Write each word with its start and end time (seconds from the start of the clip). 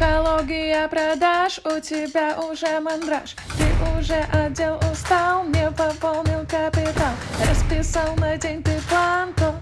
Психология 0.00 0.88
продаж, 0.88 1.60
у 1.66 1.78
тебя 1.78 2.34
уже 2.40 2.80
мандраж 2.80 3.36
Ты 3.58 4.00
уже 4.00 4.14
отдел 4.32 4.76
устал, 4.90 5.44
не 5.44 5.70
пополнил 5.72 6.40
капитал 6.48 7.12
Расписал 7.46 8.16
на 8.16 8.38
день 8.38 8.62
ты 8.62 8.70
план, 8.88 9.34
то, 9.34 9.52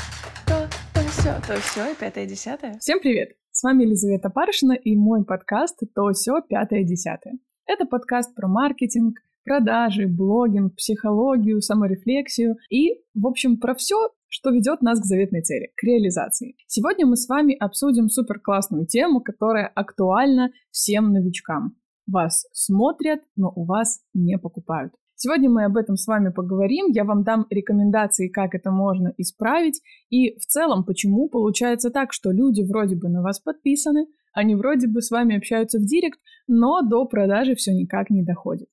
то, 0.46 0.68
то 0.94 1.00
все, 1.08 1.34
то 1.44 1.60
все 1.60 1.90
и 1.90 1.96
пятое 1.96 2.26
десятое 2.26 2.78
Всем 2.78 3.00
привет! 3.00 3.30
С 3.50 3.64
вами 3.64 3.82
Елизавета 3.82 4.30
Паршина 4.30 4.74
и 4.74 4.94
мой 4.94 5.24
подкаст 5.24 5.80
«То 5.92 6.12
все 6.12 6.40
пятое 6.48 6.84
десятое». 6.84 7.34
Это 7.66 7.84
подкаст 7.84 8.32
про 8.36 8.46
маркетинг, 8.46 9.18
продажи, 9.42 10.06
блогинг, 10.06 10.76
психологию, 10.76 11.60
саморефлексию 11.60 12.58
и, 12.70 13.00
в 13.12 13.26
общем, 13.26 13.56
про 13.56 13.74
все, 13.74 14.10
что 14.28 14.50
ведет 14.50 14.82
нас 14.82 15.00
к 15.00 15.04
заветной 15.04 15.42
цели, 15.42 15.72
к 15.76 15.82
реализации. 15.82 16.54
Сегодня 16.66 17.06
мы 17.06 17.16
с 17.16 17.28
вами 17.28 17.54
обсудим 17.54 18.08
супер 18.08 18.40
классную 18.40 18.86
тему, 18.86 19.20
которая 19.20 19.66
актуальна 19.66 20.50
всем 20.70 21.12
новичкам. 21.12 21.76
Вас 22.06 22.46
смотрят, 22.52 23.20
но 23.36 23.52
у 23.54 23.64
вас 23.64 24.00
не 24.14 24.38
покупают. 24.38 24.92
Сегодня 25.20 25.50
мы 25.50 25.64
об 25.64 25.76
этом 25.76 25.96
с 25.96 26.06
вами 26.06 26.28
поговорим, 26.28 26.92
я 26.92 27.04
вам 27.04 27.24
дам 27.24 27.46
рекомендации, 27.50 28.28
как 28.28 28.54
это 28.54 28.70
можно 28.70 29.12
исправить, 29.16 29.82
и 30.10 30.38
в 30.38 30.46
целом, 30.46 30.84
почему 30.84 31.28
получается 31.28 31.90
так, 31.90 32.12
что 32.12 32.30
люди 32.30 32.62
вроде 32.62 32.94
бы 32.94 33.08
на 33.08 33.20
вас 33.20 33.40
подписаны, 33.40 34.06
они 34.32 34.54
вроде 34.54 34.86
бы 34.86 35.02
с 35.02 35.10
вами 35.10 35.36
общаются 35.36 35.80
в 35.80 35.84
директ, 35.84 36.20
но 36.46 36.82
до 36.82 37.04
продажи 37.04 37.56
все 37.56 37.72
никак 37.72 38.10
не 38.10 38.22
доходит. 38.22 38.68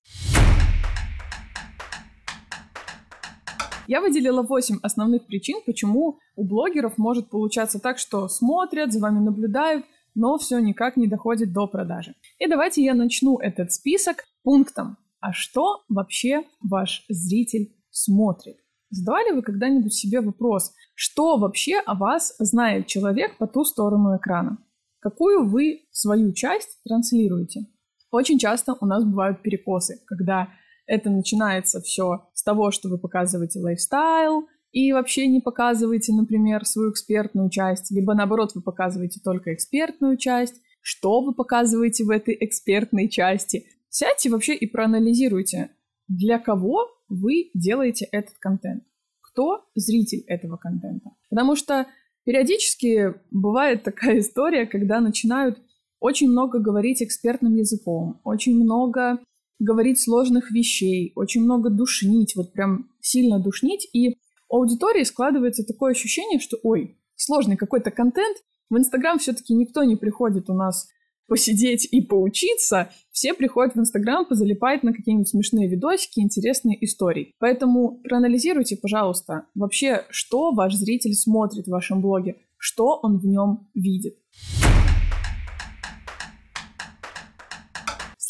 Я 3.88 4.02
выделила 4.02 4.42
8 4.42 4.80
основных 4.82 5.28
причин, 5.28 5.60
почему 5.66 6.18
у 6.36 6.44
блогеров 6.44 6.98
может 6.98 7.30
получаться 7.30 7.80
так, 7.80 8.00
что 8.00 8.28
смотрят, 8.28 8.92
за 8.92 9.00
вами 9.00 9.20
наблюдают, 9.20 9.86
но 10.16 10.38
все 10.38 10.60
никак 10.60 10.98
не 10.98 11.08
доходит 11.08 11.54
до 11.54 11.68
продажи. 11.68 12.16
И 12.40 12.48
давайте 12.48 12.84
я 12.84 12.96
начну 12.96 13.38
этот 13.38 13.72
список 13.72 14.24
пунктом. 14.44 14.98
А 15.20 15.34
что 15.34 15.84
вообще 15.90 16.44
ваш 16.62 17.06
зритель 17.10 17.76
смотрит? 17.92 18.58
Задавали 18.90 19.34
вы 19.34 19.42
когда-нибудь 19.42 19.94
себе 19.94 20.22
вопрос, 20.22 20.74
что 20.94 21.38
вообще 21.38 21.78
о 21.80 21.96
вас 21.96 22.36
знает 22.40 22.88
человек 22.88 23.38
по 23.38 23.46
ту 23.46 23.66
сторону 23.66 24.18
экрана? 24.18 24.58
Какую 25.00 25.48
вы 25.48 25.82
свою 25.92 26.34
часть 26.34 26.80
транслируете? 26.84 27.68
Очень 28.10 28.40
часто 28.40 28.76
у 28.80 28.86
нас 28.86 29.04
бывают 29.04 29.42
перекосы, 29.42 30.02
когда 30.08 30.50
это 30.88 31.10
начинается 31.10 31.82
все 31.82 32.28
с 32.34 32.44
того, 32.44 32.72
что 32.72 32.90
вы 32.90 32.98
показываете 32.98 33.60
лайфстайл 33.60 34.48
и 34.72 34.92
вообще 34.92 35.28
не 35.28 35.40
показываете, 35.40 36.14
например, 36.14 36.66
свою 36.66 36.92
экспертную 36.92 37.50
часть, 37.50 37.92
либо 37.92 38.14
наоборот 38.14 38.52
вы 38.56 38.62
показываете 38.62 39.20
только 39.24 39.54
экспертную 39.54 40.18
часть. 40.18 40.56
Что 40.82 41.22
вы 41.22 41.34
показываете 41.34 42.04
в 42.04 42.10
этой 42.10 42.38
экспертной 42.40 43.10
части? 43.10 43.66
Сядьте 43.90 44.30
вообще 44.30 44.54
и 44.54 44.68
проанализируйте, 44.68 45.72
для 46.08 46.38
кого 46.38 46.88
вы 47.08 47.50
делаете 47.54 48.06
этот 48.12 48.38
контент. 48.38 48.84
Кто 49.22 49.66
зритель 49.76 50.24
этого 50.28 50.58
контента? 50.58 51.12
Потому 51.30 51.56
что 51.56 51.88
периодически 52.26 53.16
бывает 53.32 53.84
такая 53.84 54.20
история, 54.20 54.66
когда 54.66 55.00
начинают 55.00 55.60
очень 56.00 56.30
много 56.30 56.60
говорить 56.60 57.02
экспертным 57.02 57.56
языком, 57.56 58.20
очень 58.24 58.62
много 58.62 59.20
говорить 59.60 60.00
сложных 60.00 60.52
вещей, 60.52 61.12
очень 61.16 61.44
много 61.44 61.70
душнить, 61.70 62.36
вот 62.36 62.54
прям 62.54 62.90
сильно 63.02 63.40
душнить, 63.40 63.88
и 63.94 64.18
у 64.50 64.58
аудитории 64.58 65.04
складывается 65.04 65.64
такое 65.64 65.92
ощущение, 65.92 66.40
что, 66.40 66.58
ой, 66.64 66.98
сложный 67.16 67.58
какой-то 67.58 67.92
контент, 67.92 68.38
в 68.70 68.78
Инстаграм 68.78 69.20
все-таки 69.20 69.54
никто 69.54 69.84
не 69.84 69.96
приходит 69.96 70.50
у 70.50 70.54
нас 70.54 70.88
посидеть 71.28 71.88
и 71.92 72.02
поучиться, 72.02 72.90
все 73.12 73.34
приходят 73.34 73.76
в 73.76 73.80
Инстаграм 73.80 74.26
позалипать 74.26 74.84
на 74.84 74.94
какие-нибудь 74.94 75.28
смешные 75.28 75.68
видосики, 75.68 76.20
интересные 76.20 76.84
истории. 76.86 77.34
Поэтому 77.40 78.00
проанализируйте, 78.04 78.78
пожалуйста, 78.78 79.46
вообще, 79.56 80.06
что 80.10 80.52
ваш 80.52 80.76
зритель 80.76 81.14
смотрит 81.14 81.66
в 81.66 81.72
вашем 81.72 82.02
блоге, 82.02 82.36
что 82.58 83.00
он 83.02 83.18
в 83.18 83.26
нем 83.26 83.70
видит. 83.74 84.18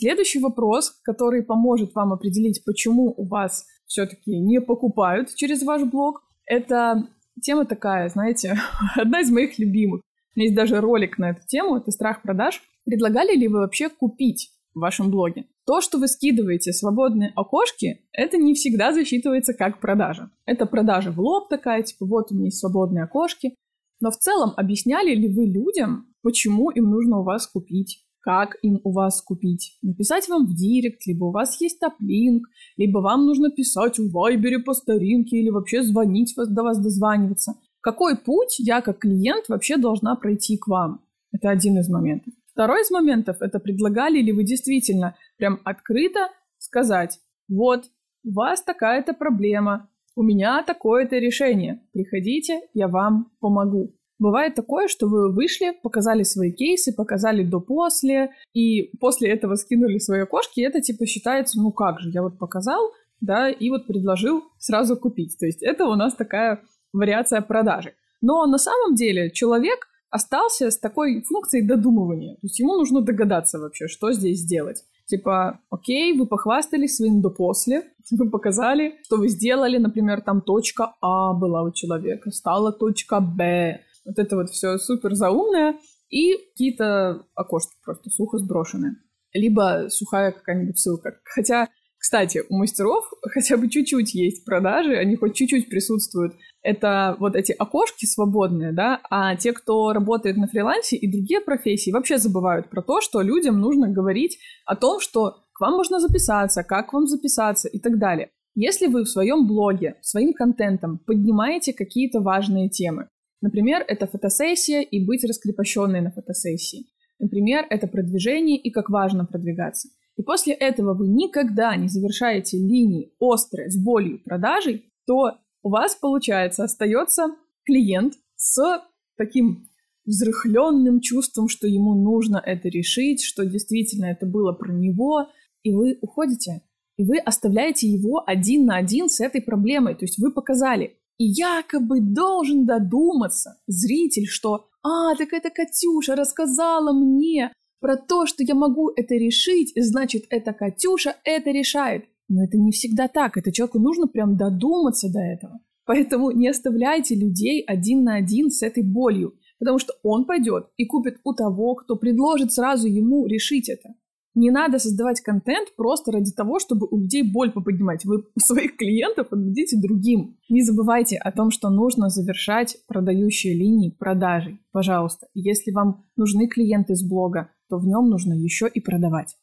Следующий 0.05 0.37
вопрос, 0.37 0.91
который 1.01 1.41
поможет 1.41 1.95
вам 1.95 2.13
определить, 2.13 2.63
почему 2.63 3.11
у 3.17 3.25
вас 3.25 3.65
все-таки 3.87 4.37
не 4.37 4.61
покупают 4.61 5.33
через 5.33 5.63
ваш 5.63 5.81
блог, 5.81 6.21
это 6.45 7.07
тема 7.41 7.65
такая, 7.65 8.07
знаете, 8.09 8.55
одна 8.95 9.21
из 9.21 9.31
моих 9.31 9.57
любимых. 9.57 10.01
У 10.01 10.39
меня 10.39 10.45
есть 10.45 10.55
даже 10.55 10.79
ролик 10.79 11.17
на 11.17 11.31
эту 11.31 11.41
тему, 11.47 11.77
это 11.77 11.89
страх 11.89 12.21
продаж. 12.21 12.61
Предлагали 12.83 13.35
ли 13.35 13.47
вы 13.47 13.61
вообще 13.61 13.89
купить 13.89 14.51
в 14.75 14.81
вашем 14.81 15.09
блоге? 15.09 15.47
То, 15.65 15.81
что 15.81 15.97
вы 15.97 16.07
скидываете 16.07 16.71
свободные 16.71 17.31
окошки, 17.35 18.05
это 18.11 18.37
не 18.37 18.53
всегда 18.53 18.93
засчитывается 18.93 19.55
как 19.55 19.79
продажа. 19.79 20.29
Это 20.45 20.67
продажа 20.67 21.09
в 21.11 21.19
лоб 21.19 21.49
такая, 21.49 21.81
типа 21.81 22.05
вот 22.05 22.31
у 22.31 22.35
меня 22.35 22.45
есть 22.45 22.59
свободные 22.59 23.05
окошки. 23.05 23.55
Но 23.99 24.11
в 24.11 24.17
целом 24.17 24.53
объясняли 24.55 25.15
ли 25.15 25.27
вы 25.27 25.47
людям, 25.47 26.13
почему 26.21 26.69
им 26.69 26.91
нужно 26.91 27.21
у 27.21 27.23
вас 27.23 27.47
купить 27.47 28.04
как 28.25 28.57
им 28.63 28.81
у 28.83 28.91
вас 28.91 29.21
купить. 29.21 29.77
Написать 29.83 30.27
вам 30.27 30.47
в 30.47 30.55
директ, 30.55 31.05
либо 31.05 31.25
у 31.25 31.31
вас 31.31 31.61
есть 31.61 31.79
топлинк, 31.79 32.47
либо 32.75 32.97
вам 32.97 33.27
нужно 33.27 33.51
писать 33.51 33.99
в 33.99 34.11
вайбере 34.11 34.57
по 34.57 34.73
старинке 34.73 35.37
или 35.37 35.51
вообще 35.51 35.83
звонить 35.83 36.35
вас, 36.35 36.49
до 36.49 36.63
вас 36.63 36.79
дозваниваться. 36.79 37.53
Какой 37.81 38.17
путь 38.17 38.57
я 38.57 38.81
как 38.81 38.97
клиент 38.97 39.47
вообще 39.47 39.77
должна 39.77 40.15
пройти 40.15 40.57
к 40.57 40.67
вам? 40.67 41.01
Это 41.31 41.51
один 41.51 41.77
из 41.77 41.87
моментов. 41.87 42.33
Второй 42.51 42.81
из 42.81 42.89
моментов– 42.89 43.37
это 43.41 43.59
предлагали 43.59 44.19
ли 44.19 44.31
вы 44.31 44.43
действительно 44.43 45.15
прям 45.37 45.59
открыто 45.63 46.29
сказать, 46.57 47.19
вот, 47.47 47.83
у 48.23 48.33
вас 48.33 48.63
такая-то 48.63 49.13
проблема, 49.13 49.87
у 50.15 50.23
меня 50.23 50.63
такое-то 50.63 51.17
решение, 51.17 51.79
приходите, 51.93 52.61
я 52.73 52.87
вам 52.87 53.31
помогу. 53.39 53.93
Бывает 54.17 54.55
такое, 54.55 54.87
что 54.87 55.07
вы 55.07 55.31
вышли, 55.31 55.73
показали 55.83 56.23
свои 56.23 56.51
кейсы, 56.51 56.93
показали 56.93 57.43
до-после, 57.43 58.31
и 58.53 58.97
после 58.99 59.29
этого 59.31 59.55
скинули 59.55 59.97
свои 59.97 60.21
окошки, 60.21 60.59
и 60.59 60.63
это 60.63 60.81
типа 60.81 61.05
считается, 61.05 61.59
ну 61.59 61.71
как 61.71 61.99
же, 61.99 62.09
я 62.11 62.21
вот 62.21 62.39
показал, 62.39 62.91
да, 63.19 63.49
и 63.49 63.69
вот 63.69 63.87
предложил 63.87 64.43
сразу 64.57 64.95
купить. 64.95 65.37
То 65.37 65.45
есть 65.45 65.61
это 65.61 65.85
у 65.85 65.95
нас 65.95 66.15
такая 66.15 66.61
вариация 66.93 67.41
продажи. 67.41 67.93
Но 68.21 68.45
на 68.45 68.57
самом 68.57 68.95
деле 68.95 69.31
человек 69.31 69.87
остался 70.09 70.71
с 70.71 70.79
такой 70.79 71.21
функцией 71.23 71.67
додумывания. 71.67 72.35
То 72.35 72.39
есть 72.43 72.59
ему 72.59 72.75
нужно 72.75 73.01
догадаться 73.01 73.59
вообще, 73.59 73.87
что 73.87 74.13
здесь 74.13 74.39
сделать. 74.39 74.83
Типа, 75.07 75.59
окей, 75.69 76.17
вы 76.17 76.25
похвастались 76.25 76.95
своим 76.95 77.21
до-после, 77.21 77.83
вы 78.11 78.29
показали, 78.29 78.95
что 79.03 79.17
вы 79.17 79.27
сделали, 79.27 79.77
например, 79.77 80.21
там 80.21 80.41
точка 80.41 80.93
А 81.01 81.33
была 81.33 81.63
у 81.63 81.71
человека, 81.71 82.31
стала 82.31 82.71
точка 82.71 83.19
Б, 83.19 83.81
вот 84.05 84.17
это 84.17 84.35
вот 84.35 84.49
все 84.49 84.77
супер 84.77 85.15
заумное, 85.15 85.75
и 86.09 86.33
какие-то 86.51 87.25
окошки 87.35 87.75
просто 87.83 88.09
сухо 88.09 88.37
сброшены. 88.37 88.97
Либо 89.33 89.87
сухая 89.89 90.31
какая-нибудь 90.31 90.79
ссылка. 90.79 91.19
Хотя, 91.25 91.67
кстати, 91.97 92.43
у 92.47 92.55
мастеров 92.55 93.03
хотя 93.33 93.57
бы 93.57 93.69
чуть-чуть 93.69 94.13
есть 94.13 94.45
продажи, 94.45 94.95
они 94.95 95.15
хоть 95.15 95.35
чуть-чуть 95.35 95.69
присутствуют. 95.69 96.35
Это 96.61 97.15
вот 97.19 97.35
эти 97.35 97.51
окошки 97.51 98.05
свободные, 98.05 98.71
да, 98.71 99.01
а 99.09 99.35
те, 99.35 99.51
кто 99.51 99.93
работает 99.93 100.37
на 100.37 100.47
фрилансе 100.47 100.95
и 100.95 101.11
другие 101.11 101.41
профессии, 101.41 101.91
вообще 101.91 102.17
забывают 102.17 102.69
про 102.69 102.81
то, 102.81 103.01
что 103.01 103.21
людям 103.21 103.59
нужно 103.59 103.89
говорить 103.89 104.37
о 104.65 104.75
том, 104.75 104.99
что 104.99 105.43
к 105.53 105.61
вам 105.61 105.73
можно 105.73 105.99
записаться, 105.99 106.63
как 106.63 106.93
вам 106.93 107.07
записаться 107.07 107.67
и 107.67 107.79
так 107.79 107.97
далее. 107.97 108.29
Если 108.55 108.87
вы 108.87 109.03
в 109.03 109.09
своем 109.09 109.47
блоге, 109.47 109.97
своим 110.01 110.33
контентом 110.33 110.97
поднимаете 111.05 111.73
какие-то 111.73 112.21
важные 112.21 112.69
темы, 112.69 113.09
Например, 113.45 113.85
это 113.87 114.07
фотосессия 114.07 114.81
и 114.81 115.05
быть 115.05 115.23
раскрепощенной 115.23 116.01
на 116.01 116.09
фотосессии. 116.09 116.87
Например, 117.19 117.63
это 117.69 117.85
продвижение 117.85 118.57
и 118.57 118.71
как 118.71 118.89
важно 118.89 119.23
продвигаться. 119.23 119.87
И 120.17 120.23
после 120.23 120.55
этого 120.55 120.95
вы 120.95 121.07
никогда 121.07 121.75
не 121.75 121.87
завершаете 121.87 122.57
линии 122.57 123.13
острые 123.19 123.69
с 123.69 123.77
болью 123.77 124.19
продажей, 124.23 124.91
то 125.05 125.37
у 125.61 125.69
вас, 125.69 125.95
получается, 125.95 126.63
остается 126.63 127.35
клиент 127.65 128.15
с 128.35 128.81
таким 129.15 129.67
взрыхленным 130.05 130.99
чувством, 130.99 131.47
что 131.47 131.67
ему 131.67 131.93
нужно 131.93 132.41
это 132.43 132.67
решить, 132.67 133.23
что 133.23 133.45
действительно 133.45 134.05
это 134.05 134.25
было 134.25 134.53
про 134.53 134.73
него, 134.73 135.27
и 135.61 135.71
вы 135.71 135.99
уходите, 136.01 136.63
и 136.97 137.03
вы 137.03 137.19
оставляете 137.19 137.87
его 137.87 138.23
один 138.25 138.65
на 138.65 138.77
один 138.77 139.07
с 139.07 139.19
этой 139.19 139.43
проблемой. 139.43 139.93
То 139.93 140.05
есть 140.05 140.17
вы 140.17 140.31
показали, 140.31 140.97
и 141.17 141.25
якобы 141.25 141.99
должен 142.01 142.65
додуматься 142.65 143.57
зритель, 143.67 144.25
что 144.27 144.67
«А, 144.83 145.15
так 145.15 145.33
это 145.33 145.49
Катюша 145.49 146.15
рассказала 146.15 146.93
мне 146.93 147.51
про 147.79 147.97
то, 147.97 148.25
что 148.25 148.43
я 148.43 148.55
могу 148.55 148.91
это 148.95 149.15
решить, 149.15 149.71
значит, 149.75 150.25
эта 150.29 150.53
Катюша 150.53 151.15
это 151.23 151.51
решает». 151.51 152.05
Но 152.27 152.43
это 152.43 152.57
не 152.57 152.71
всегда 152.71 153.07
так, 153.07 153.37
это 153.37 153.51
человеку 153.51 153.79
нужно 153.79 154.07
прям 154.07 154.35
додуматься 154.35 155.11
до 155.11 155.19
этого. 155.19 155.59
Поэтому 155.85 156.31
не 156.31 156.47
оставляйте 156.47 157.15
людей 157.15 157.61
один 157.61 158.03
на 158.03 158.15
один 158.15 158.49
с 158.49 158.63
этой 158.63 158.83
болью. 158.83 159.35
Потому 159.59 159.79
что 159.79 159.93
он 160.03 160.25
пойдет 160.25 160.67
и 160.75 160.85
купит 160.85 161.19
у 161.23 161.33
того, 161.33 161.75
кто 161.75 161.95
предложит 161.95 162.51
сразу 162.51 162.87
ему 162.87 163.25
решить 163.25 163.69
это. 163.69 163.93
Не 164.35 164.51
надо 164.51 164.79
создавать 164.79 165.21
контент 165.21 165.73
просто 165.77 166.11
ради 166.11 166.33
того, 166.33 166.59
чтобы 166.59 166.87
у 166.91 166.99
людей 166.99 167.23
боль 167.23 167.53
поподнимать. 167.53 168.03
Вы 168.03 168.25
своих 168.37 168.75
клиентов 168.75 169.27
отдадите 169.31 169.79
другим. 169.79 170.37
Не 170.49 170.61
забывайте 170.61 171.15
о 171.15 171.31
том, 171.31 171.51
что 171.51 171.69
нужно 171.69 172.09
завершать 172.09 172.75
продающие 172.85 173.53
линии 173.53 173.91
продажей. 173.91 174.59
Пожалуйста, 174.73 175.27
если 175.33 175.71
вам 175.71 176.03
нужны 176.17 176.47
клиенты 176.47 176.95
с 176.95 177.03
блога, 177.07 177.49
то 177.69 177.77
в 177.77 177.87
нем 177.87 178.09
нужно 178.09 178.33
еще 178.33 178.67
и 178.67 178.81
продавать. 178.81 179.37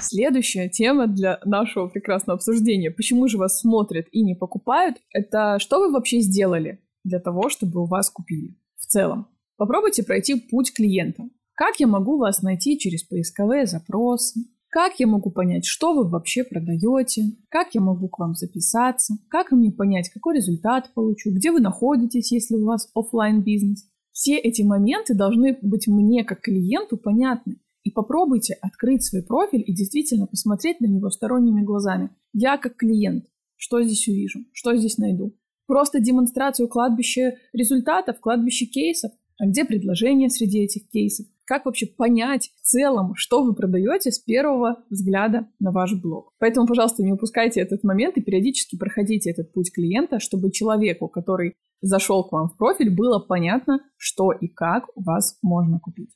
Следующая 0.00 0.70
тема 0.70 1.06
для 1.06 1.38
нашего 1.44 1.88
прекрасного 1.88 2.38
обсуждения. 2.38 2.90
Почему 2.90 3.28
же 3.28 3.36
вас 3.36 3.60
смотрят 3.60 4.06
и 4.10 4.22
не 4.22 4.34
покупают? 4.34 4.96
Это 5.12 5.58
что 5.58 5.80
вы 5.80 5.92
вообще 5.92 6.20
сделали 6.20 6.80
для 7.04 7.20
того, 7.20 7.50
чтобы 7.50 7.82
у 7.82 7.84
вас 7.84 8.08
купили 8.08 8.56
в 8.76 8.86
целом? 8.86 9.28
Попробуйте 9.56 10.02
пройти 10.02 10.34
путь 10.34 10.72
клиента. 10.72 11.24
Как 11.54 11.78
я 11.78 11.86
могу 11.86 12.18
вас 12.18 12.42
найти 12.42 12.78
через 12.78 13.04
поисковые 13.04 13.66
запросы? 13.66 14.40
Как 14.68 14.98
я 14.98 15.06
могу 15.06 15.30
понять, 15.30 15.64
что 15.66 15.94
вы 15.94 16.08
вообще 16.08 16.42
продаете? 16.42 17.36
Как 17.48 17.74
я 17.74 17.80
могу 17.80 18.08
к 18.08 18.18
вам 18.18 18.34
записаться? 18.34 19.14
Как 19.28 19.52
мне 19.52 19.70
понять, 19.70 20.10
какой 20.10 20.36
результат 20.36 20.92
получу? 20.94 21.30
Где 21.30 21.52
вы 21.52 21.60
находитесь, 21.60 22.32
если 22.32 22.56
у 22.56 22.64
вас 22.64 22.90
офлайн 22.92 23.42
бизнес? 23.42 23.88
Все 24.10 24.36
эти 24.36 24.62
моменты 24.62 25.14
должны 25.14 25.56
быть 25.62 25.86
мне 25.86 26.24
как 26.24 26.40
клиенту 26.40 26.96
понятны. 26.96 27.58
И 27.84 27.92
попробуйте 27.92 28.54
открыть 28.54 29.04
свой 29.04 29.22
профиль 29.22 29.62
и 29.64 29.72
действительно 29.72 30.26
посмотреть 30.26 30.80
на 30.80 30.86
него 30.86 31.10
сторонними 31.10 31.62
глазами. 31.62 32.10
Я 32.32 32.56
как 32.56 32.76
клиент, 32.76 33.26
что 33.54 33.80
здесь 33.80 34.08
увижу, 34.08 34.40
что 34.52 34.74
здесь 34.74 34.98
найду. 34.98 35.36
Просто 35.66 36.00
демонстрацию 36.00 36.68
кладбища 36.68 37.36
результатов, 37.52 38.18
кладбища 38.20 38.66
кейсов, 38.66 39.12
а 39.38 39.46
где 39.46 39.64
предложения 39.64 40.30
среди 40.30 40.60
этих 40.60 40.88
кейсов? 40.88 41.26
Как 41.44 41.66
вообще 41.66 41.86
понять 41.86 42.50
в 42.56 42.62
целом, 42.62 43.14
что 43.16 43.42
вы 43.42 43.54
продаете 43.54 44.10
с 44.10 44.18
первого 44.18 44.84
взгляда 44.90 45.48
на 45.58 45.72
ваш 45.72 45.92
блог? 46.00 46.30
Поэтому, 46.38 46.66
пожалуйста, 46.66 47.02
не 47.02 47.12
упускайте 47.12 47.60
этот 47.60 47.82
момент 47.82 48.16
и 48.16 48.22
периодически 48.22 48.78
проходите 48.78 49.30
этот 49.30 49.52
путь 49.52 49.72
клиента, 49.72 50.20
чтобы 50.20 50.52
человеку, 50.52 51.08
который 51.08 51.54
зашел 51.82 52.24
к 52.24 52.32
вам 52.32 52.48
в 52.48 52.56
профиль, 52.56 52.94
было 52.94 53.18
понятно, 53.18 53.80
что 53.96 54.32
и 54.32 54.46
как 54.46 54.84
у 54.94 55.02
вас 55.02 55.36
можно 55.42 55.80
купить. 55.80 56.10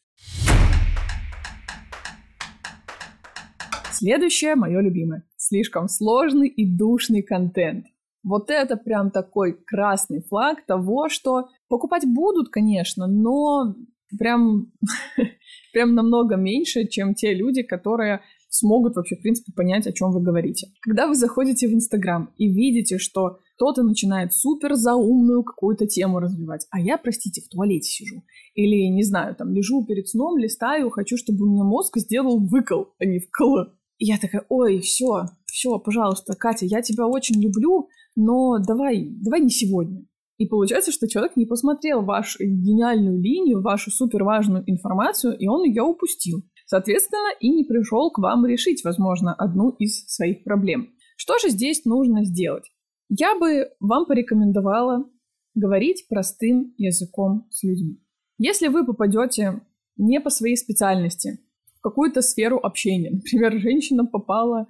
Следующее, 3.91 4.55
мое 4.55 4.81
любимое. 4.81 5.25
Слишком 5.37 5.89
сложный 5.89 6.49
и 6.49 6.65
душный 6.65 7.23
контент. 7.23 7.87
Вот 8.25 8.51
это 8.51 8.77
прям 8.77 9.11
такой 9.11 9.53
красный 9.65 10.23
флаг 10.23 10.67
того, 10.67 11.09
что 11.09 11.49
покупать 11.69 12.05
будут, 12.07 12.49
конечно, 12.51 13.07
но 13.07 13.75
прям, 14.19 14.73
прям 15.73 15.95
намного 15.95 16.37
меньше, 16.37 16.87
чем 16.87 17.15
те 17.15 17.35
люди, 17.35 17.63
которые 17.63 18.21
смогут 18.51 18.97
вообще, 18.97 19.17
в 19.17 19.23
принципе, 19.23 19.53
понять, 19.55 19.87
о 19.87 19.93
чем 19.93 20.11
вы 20.11 20.23
говорите. 20.23 20.69
Когда 20.81 21.07
вы 21.07 21.15
заходите 21.15 21.69
в 21.69 21.75
Инстаграм 21.75 22.33
и 22.39 22.49
видите, 22.49 22.99
что 22.99 23.39
кто-то 23.57 23.83
начинает 23.83 24.33
супер 24.33 24.75
заумную 24.75 25.43
какую-то 25.43 25.87
тему 25.87 26.21
развивать, 26.21 26.67
а 26.71 26.81
я, 26.81 26.97
простите, 26.97 27.43
в 27.43 27.49
туалете 27.49 27.89
сижу. 27.89 28.23
Или, 28.55 28.89
не 28.89 29.03
знаю, 29.03 29.35
там, 29.35 29.53
лежу 29.53 29.85
перед 29.85 30.09
сном, 30.09 30.39
листаю, 30.39 30.91
хочу, 30.91 31.17
чтобы 31.17 31.45
у 31.45 31.51
меня 31.51 31.65
мозг 31.65 31.99
сделал 31.99 32.39
выкол, 32.39 32.95
а 32.99 33.05
не 33.05 33.19
вкл. 33.19 33.71
И 33.99 34.07
я 34.07 34.17
такая, 34.17 34.45
ой, 34.49 34.79
все, 34.81 35.27
все, 35.47 35.79
пожалуйста, 35.79 36.35
Катя, 36.35 36.67
я 36.67 36.83
тебя 36.83 37.07
очень 37.07 37.43
люблю, 37.43 37.89
но 38.19 38.59
давай, 38.59 39.09
давай 39.23 39.41
не 39.41 39.49
сегодня. 39.49 40.05
И 40.39 40.47
получается, 40.47 40.91
что 40.91 41.09
человек 41.09 41.37
не 41.37 41.47
посмотрел 41.47 42.03
вашу 42.03 42.43
гениальную 42.45 43.21
линию, 43.21 43.63
вашу 43.63 43.93
супер 43.93 44.25
важную 44.25 44.65
информацию, 44.67 45.39
и 45.39 45.47
он 45.47 45.63
ее 45.63 45.85
упустил. 45.85 46.43
Соответственно, 46.67 47.33
и 47.41 47.49
не 47.49 47.65
пришел 47.65 48.11
к 48.11 48.19
вам 48.19 48.45
решить, 48.45 48.83
возможно, 48.85 49.33
одну 49.35 49.71
из 49.71 50.05
своих 50.07 50.43
проблем. 50.43 50.91
Что 51.17 51.39
же 51.39 51.49
здесь 51.51 51.85
нужно 51.85 52.25
сделать? 52.25 52.65
Я 53.09 53.39
бы 53.39 53.69
вам 53.79 54.05
порекомендовала 54.07 55.09
говорить 55.55 56.07
простым 56.09 56.75
языком 56.77 57.47
с 57.51 57.63
людьми. 57.63 58.01
Если 58.39 58.67
вы 58.67 58.85
попадете 58.85 59.63
не 59.97 60.21
по 60.21 60.31
своей 60.31 60.57
специальности, 60.57 61.39
в 61.77 61.81
какую-то 61.81 62.21
сферу 62.23 62.59
общения, 62.59 63.11
например, 63.11 63.61
женщина 63.61 64.05
попала 64.05 64.67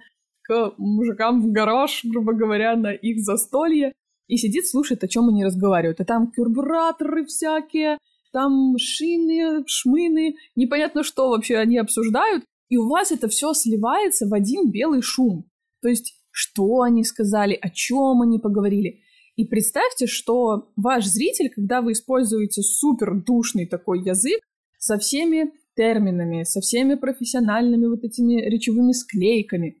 мужикам 0.77 1.41
в 1.41 1.51
гараж, 1.51 2.01
грубо 2.03 2.33
говоря, 2.33 2.75
на 2.75 2.91
их 2.91 3.19
застолье, 3.19 3.93
и 4.27 4.37
сидит, 4.37 4.67
слушает, 4.67 5.03
о 5.03 5.07
чем 5.07 5.29
они 5.29 5.43
разговаривают. 5.43 5.99
А 5.99 6.05
там 6.05 6.31
карбюраторы 6.31 7.25
всякие, 7.25 7.97
там 8.31 8.75
шины, 8.77 9.63
шмыны, 9.65 10.35
непонятно, 10.55 11.03
что 11.03 11.29
вообще 11.29 11.57
они 11.57 11.77
обсуждают, 11.77 12.43
и 12.69 12.77
у 12.77 12.87
вас 12.87 13.11
это 13.11 13.27
все 13.27 13.53
сливается 13.53 14.27
в 14.27 14.33
один 14.33 14.71
белый 14.71 15.01
шум. 15.01 15.45
То 15.81 15.89
есть, 15.89 16.13
что 16.31 16.81
они 16.81 17.03
сказали, 17.03 17.57
о 17.59 17.69
чем 17.69 18.21
они 18.21 18.37
поговорили. 18.39 19.01
И 19.35 19.45
представьте, 19.45 20.05
что 20.05 20.69
ваш 20.75 21.05
зритель, 21.05 21.49
когда 21.49 21.81
вы 21.81 21.93
используете 21.93 22.61
супер 22.61 23.15
душный 23.15 23.65
такой 23.65 24.03
язык 24.03 24.41
со 24.77 24.97
всеми 24.97 25.51
терминами, 25.75 26.43
со 26.43 26.59
всеми 26.59 26.95
профессиональными 26.95 27.87
вот 27.87 28.03
этими 28.03 28.41
речевыми 28.41 28.91
склейками, 28.91 29.77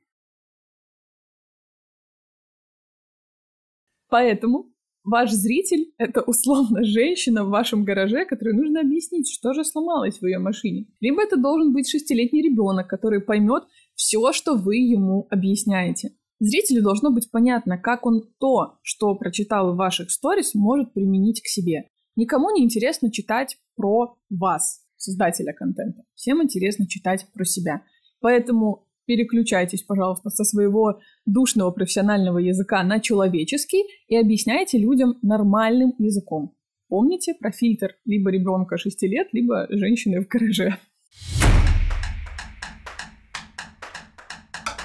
Поэтому 4.09 4.71
ваш 5.03 5.31
зритель— 5.31 5.93
это 5.97 6.21
условно 6.21 6.83
женщина 6.83 7.43
в 7.43 7.49
вашем 7.49 7.83
гараже, 7.83 8.25
которой 8.25 8.53
нужно 8.53 8.81
объяснить, 8.81 9.31
что 9.31 9.53
же 9.53 9.63
сломалось 9.63 10.19
в 10.19 10.25
ее 10.25 10.39
машине. 10.39 10.87
Либо 10.99 11.23
это 11.23 11.37
должен 11.37 11.73
быть 11.73 11.89
шестилетний 11.89 12.41
ребенок, 12.41 12.87
который 12.87 13.21
поймет 13.21 13.63
все, 13.95 14.31
что 14.33 14.55
вы 14.55 14.77
ему 14.77 15.27
объясняете. 15.29 16.11
Зрителю 16.39 16.81
должно 16.81 17.11
быть 17.11 17.29
понятно, 17.31 17.77
как 17.77 18.05
он 18.05 18.23
то, 18.39 18.77
что 18.81 19.13
прочитал 19.15 19.73
в 19.73 19.77
ваших 19.77 20.09
сторис, 20.09 20.53
может 20.53 20.93
применить 20.93 21.41
к 21.41 21.47
себе. 21.47 21.89
Никому 22.15 22.49
не 22.51 22.63
интересно 22.63 23.11
читать 23.11 23.57
про 23.75 24.15
вас, 24.29 24.81
создателя 24.95 25.53
контента. 25.53 26.03
Всем 26.15 26.41
интересно 26.41 26.87
читать 26.87 27.27
про 27.33 27.43
себя. 27.43 27.83
Поэтому 28.21 28.88
переключайтесь, 29.09 29.81
пожалуйста, 29.81 30.29
со 30.29 30.43
своего 30.43 30.99
душного 31.25 31.71
профессионального 31.71 32.37
языка 32.37 32.83
на 32.83 32.99
человеческий 32.99 33.83
и 34.07 34.15
объясняйте 34.15 34.77
людям 34.77 35.17
нормальным 35.23 35.95
языком. 35.97 36.53
Помните 36.89 37.33
про 37.33 37.51
фильтр 37.51 37.95
либо 38.05 38.29
ребенка 38.29 38.77
6 38.77 39.01
лет, 39.07 39.29
либо 39.31 39.65
женщины 39.71 40.21
в 40.21 40.27
гараже. 40.27 40.77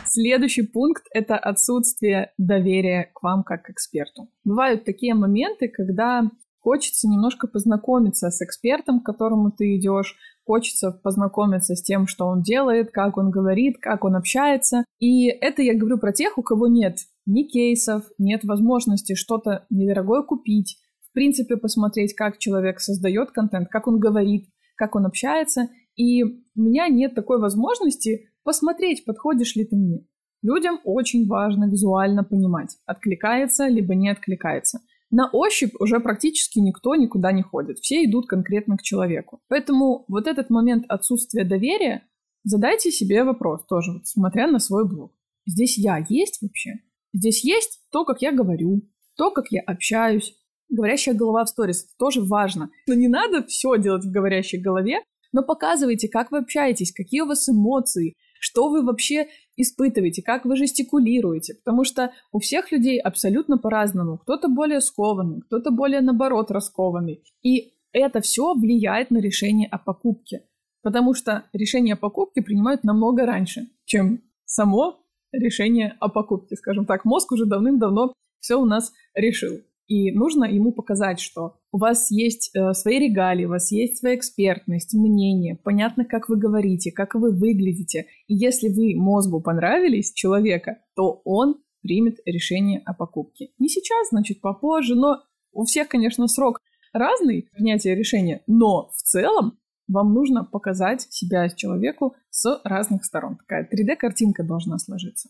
Следующий 0.07 0.63
пункт— 0.63 1.05
это 1.13 1.37
отсутствие 1.37 2.33
доверия 2.39 3.11
к 3.13 3.23
вам 3.23 3.43
как 3.43 3.65
к 3.65 3.71
эксперту. 3.71 4.31
Бывают 4.43 4.87
такие 4.87 5.13
моменты, 5.13 5.69
когда 5.69 6.31
хочется 6.65 7.07
немножко 7.09 7.47
познакомиться 7.47 8.31
с 8.31 8.41
экспертом, 8.41 9.01
к 9.01 9.07
которому 9.07 9.53
ты 9.53 9.77
идешь, 9.77 10.17
хочется 10.47 10.91
познакомиться 10.91 11.77
с 11.77 11.83
тем, 11.83 12.07
что 12.07 12.27
он 12.27 12.41
делает, 12.41 12.91
как 12.91 13.19
он 13.19 13.31
говорит, 13.31 13.77
как 13.81 14.05
он 14.05 14.17
общается. 14.17 14.85
И 14.99 15.27
это 15.27 15.61
я 15.61 15.75
говорю 15.75 15.99
про 15.99 16.13
тех, 16.13 16.39
у 16.39 16.43
кого 16.43 16.67
нет 16.67 16.97
ни 17.27 17.43
кейсов, 17.43 18.05
нет 18.17 18.45
возможности 18.45 19.15
что-то 19.15 19.67
недорогое 19.69 20.23
купить, 20.23 20.79
в 21.07 21.13
принципе 21.13 21.59
посмотреть, 21.59 22.15
как 22.15 22.39
человек 22.39 22.81
создает 22.81 23.31
контент, 23.31 23.69
как 23.69 23.87
он 23.87 24.01
говорит, 24.01 24.49
как 24.75 24.97
он 24.97 25.05
общается. 25.05 25.69
И 25.97 26.25
у 26.25 26.39
меня 26.57 26.89
нет 26.89 27.15
такой 27.15 27.39
возможности 27.39 28.31
посмотреть, 28.43 29.05
подходишь 29.05 29.55
ли 29.55 29.67
ты 29.67 29.77
мне. 29.77 30.07
Людям 30.43 30.81
очень 30.85 31.27
важно 31.27 31.67
визуально 31.71 32.25
понимать, 32.25 32.77
откликается 32.87 33.69
либо 33.69 33.95
не 33.95 34.09
откликается 34.09 34.81
на 35.15 35.31
ощупь 35.31 35.75
уже 35.79 36.01
практически 36.01 36.59
никто 36.59 36.97
никуда 36.97 37.31
не 37.31 37.43
ходит. 37.43 37.79
Все 37.79 38.05
идут 38.05 38.27
конкретно 38.27 38.77
к 38.77 38.83
человеку. 38.83 39.41
Поэтому 39.47 40.05
вот 40.09 40.27
этот 40.27 40.51
момент 40.51 40.87
отсутствия 40.89 41.45
доверия, 41.45 42.03
задайте 42.43 42.91
себе 42.91 43.23
вопрос 43.23 43.65
тоже, 43.67 43.93
вот, 43.93 44.09
смотря 44.09 44.49
на 44.49 44.59
свой 44.59 44.89
блог. 44.89 45.13
Здесь 45.47 45.79
я 45.79 46.05
есть 46.09 46.43
вообще? 46.43 46.81
Здесь 47.13 47.45
есть 47.45 47.81
то, 47.93 48.05
как 48.05 48.23
я 48.23 48.33
говорю, 48.33 48.83
то, 49.17 49.31
как 49.31 49.53
я 49.53 49.61
общаюсь. 49.61 50.35
Говорящая 50.69 51.15
голова 51.15 51.45
в 51.45 51.49
сторис 51.49 51.87
тоже 51.97 52.21
важно. 52.21 52.71
Но 52.89 52.95
не 52.95 53.07
надо 53.07 53.45
все 53.45 53.79
делать 53.79 54.05
в 54.05 54.11
говорящей 54.11 54.61
голове, 54.61 54.99
но 55.31 55.45
показывайте, 55.45 56.09
как 56.09 56.33
вы 56.33 56.39
общаетесь, 56.39 56.93
какие 56.93 57.21
у 57.21 57.27
вас 57.27 57.49
эмоции, 57.49 58.15
что 58.41 58.69
вы 58.69 58.83
вообще 58.83 59.29
испытываете, 59.57 60.23
как 60.23 60.45
вы 60.45 60.57
жестикулируете, 60.57 61.55
потому 61.55 61.85
что 61.85 62.13
у 62.33 62.39
всех 62.39 62.73
людей 62.73 62.99
абсолютно 62.99 63.59
по-разному. 63.59 64.19
Кто-то 64.19 64.49
более 64.49 64.81
скованный, 64.81 65.43
кто-то 65.43 65.71
более, 65.71 66.01
наоборот, 66.01 66.51
раскованный. 66.51 67.23
И 67.43 67.73
это 67.93 68.21
все 68.21 68.55
влияет 68.55 69.11
на 69.11 69.19
решение 69.19 69.69
о 69.69 69.79
покупке, 69.79 70.43
потому 70.83 71.15
что 71.15 71.45
решение 71.53 71.95
о 71.95 71.99
покупке 71.99 72.43
принимают 72.43 72.85
намного 72.85 73.25
раньше, 73.27 73.69
чем 73.85 74.21
само 74.45 75.01
решение 75.33 75.97
о 76.01 76.09
покупке, 76.09 76.57
скажем 76.57 76.87
так. 76.87 77.05
Мозг 77.05 77.33
уже 77.33 77.47
давным-давно 77.47 78.13
все 78.41 78.61
у 78.61 78.65
нас 78.65 78.93
решил. 79.15 79.61
И 79.87 80.13
нужно 80.13 80.45
ему 80.45 80.73
показать, 80.73 81.21
что 81.21 81.57
у 81.73 81.79
вас 81.79 82.11
есть 82.11 82.51
э, 82.55 82.73
свои 82.73 82.99
регалии, 82.99 83.45
у 83.45 83.51
вас 83.51 83.71
есть 83.71 83.99
своя 83.99 84.17
экспертность, 84.17 84.95
мнение, 84.95 85.59
понятно, 85.63 86.05
как 86.05 86.29
вы 86.29 86.37
говорите, 86.37 86.91
как 86.91 87.15
вы 87.15 87.33
выглядите. 87.33 88.07
И 88.27 88.35
если 88.35 88.69
вы 88.69 88.95
мозгу 88.97 89.41
понравились 89.41 90.13
человека, 90.13 90.79
то 90.97 91.21
он 91.25 91.57
примет 91.83 92.19
решение 92.25 92.81
о 92.87 92.95
покупке. 92.95 93.51
Не 93.59 93.69
сейчас, 93.69 94.09
значит, 94.09 94.41
попозже, 94.41 94.95
но 94.95 95.23
у 95.53 95.65
всех, 95.65 95.89
конечно, 95.89 96.29
срок 96.29 96.61
разный 96.95 97.49
принятия 97.53 97.95
решения, 97.95 98.43
но 98.47 98.91
в 98.97 99.03
целом 99.03 99.59
вам 99.87 100.15
нужно 100.15 100.45
показать 100.45 101.03
себя 101.11 101.49
человеку 101.51 102.15
с 102.31 102.61
разных 102.65 103.05
сторон. 103.05 103.37
Такая 103.37 103.69
3D-картинка 103.71 104.43
должна 104.43 104.79
сложиться. 104.79 105.29